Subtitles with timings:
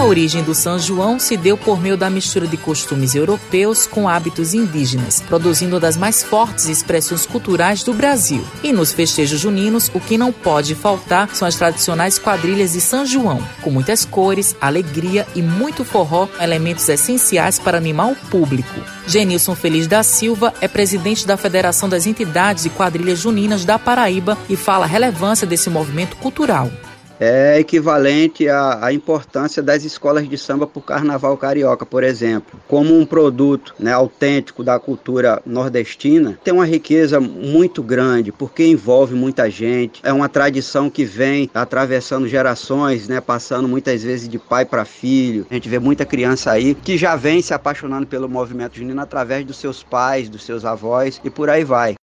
[0.00, 4.08] A origem do São João se deu por meio da mistura de costumes europeus com
[4.08, 8.42] hábitos indígenas, produzindo uma das mais fortes expressões culturais do Brasil.
[8.62, 13.04] E nos festejos juninos, o que não pode faltar são as tradicionais quadrilhas de São
[13.04, 18.80] João, com muitas cores, alegria e muito forró, elementos essenciais para animar o público.
[19.06, 24.38] Genilson Feliz da Silva é presidente da Federação das Entidades e Quadrilhas Juninas da Paraíba
[24.48, 26.70] e fala a relevância desse movimento cultural
[27.20, 32.58] é equivalente à, à, importância das escolas de samba para o carnaval carioca, por exemplo.
[32.66, 39.14] Como um produto né, autêntico da cultura nordestina, tem uma riqueza muito grande, porque envolve
[39.14, 40.00] muita gente.
[40.02, 45.46] É uma tradição que vem atravessando gerações, né, passando muitas vezes de pai para filho.
[45.50, 49.44] A gente vê muita criança aí que já vem se apaixonando pelo movimento junino através
[49.44, 51.99] dos seus pais, dos seus avós e por aí vai.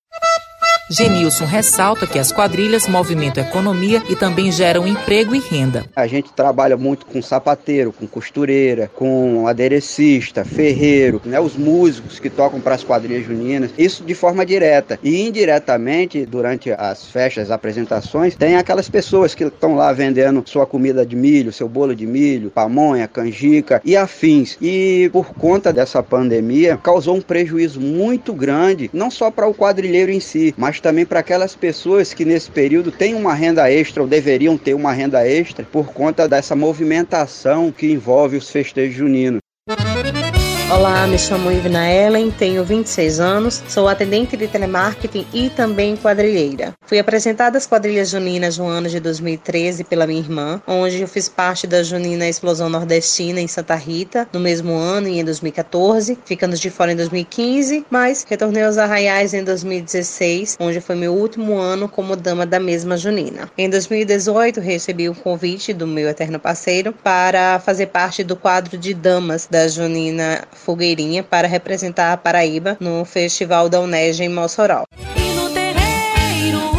[0.90, 5.86] Genilson ressalta que as quadrilhas movimentam a economia e também geram emprego e renda.
[5.96, 12.28] A gente trabalha muito com sapateiro, com costureira, com aderecista, ferreiro, né, os músicos que
[12.28, 14.98] tocam para as quadrilhas juninas, isso de forma direta.
[15.02, 20.66] E indiretamente, durante as festas, as apresentações, tem aquelas pessoas que estão lá vendendo sua
[20.66, 24.58] comida de milho, seu bolo de milho, pamonha, canjica e afins.
[24.60, 30.12] E por conta dessa pandemia, causou um prejuízo muito grande, não só para o quadrilheiro
[30.12, 34.02] em si, mas mas também para aquelas pessoas que nesse período têm uma renda extra
[34.02, 39.43] ou deveriam ter uma renda extra por conta dessa movimentação que envolve os festejos juninos.
[40.84, 46.74] Olá, me chamo Ivna Ellen, tenho 26 anos, sou atendente de telemarketing e também quadrilheira.
[46.84, 51.26] Fui apresentada às quadrilhas juninas no ano de 2013 pela minha irmã, onde eu fiz
[51.26, 56.54] parte da Junina Explosão Nordestina em Santa Rita, no mesmo ano e em 2014, ficando
[56.54, 61.88] de fora em 2015, mas retornei aos Arraiais em 2016, onde foi meu último ano
[61.88, 63.50] como dama da mesma Junina.
[63.56, 68.92] Em 2018, recebi o convite do meu eterno parceiro para fazer parte do quadro de
[68.92, 74.82] damas da Junina Fogueirinha para representar a Paraíba no Festival da Unej em Mossoró.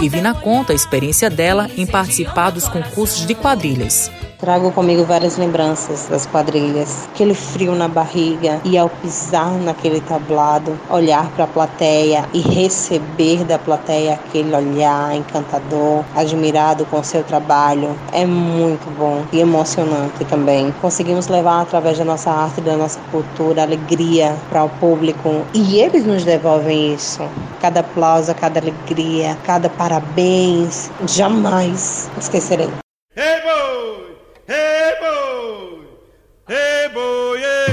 [0.02, 4.12] E vi na conta a experiência dela em participar dos concursos de quadrilhas.
[4.38, 7.08] Trago comigo várias lembranças das quadrilhas.
[7.14, 13.46] Aquele frio na barriga e ao pisar naquele tablado, olhar para a plateia e receber
[13.46, 20.74] da plateia aquele olhar encantador, admirado com seu trabalho, é muito bom e emocionante também.
[20.82, 26.06] Conseguimos levar através da nossa arte, da nossa cultura, alegria para o público e eles
[26.06, 27.22] nos devolvem isso.
[27.62, 32.85] Cada aplauso, cada alegria, cada parabéns, jamais esquecerei.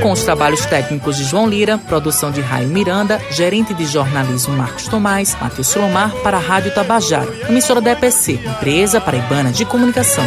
[0.02, 4.88] Com os trabalhos técnicos de João Lira, produção de Raio Miranda, gerente de jornalismo Marcos
[4.88, 10.24] Tomás, Matheus Solomar para a Rádio Tabajara, emissora da EPC, empresa paraibana de comunicação.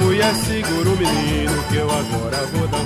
[0.00, 2.79] Mulher, segura o menino que eu agora vou dançar.